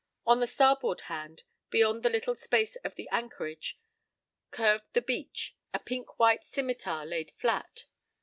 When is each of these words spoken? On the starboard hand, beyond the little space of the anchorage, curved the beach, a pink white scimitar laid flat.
On 0.25 0.39
the 0.39 0.47
starboard 0.47 1.01
hand, 1.01 1.43
beyond 1.69 2.01
the 2.01 2.09
little 2.09 2.33
space 2.33 2.75
of 2.77 2.95
the 2.95 3.07
anchorage, 3.11 3.77
curved 4.49 4.91
the 4.93 4.99
beach, 5.03 5.55
a 5.75 5.79
pink 5.79 6.17
white 6.17 6.43
scimitar 6.43 7.05
laid 7.05 7.33
flat. 7.37 7.85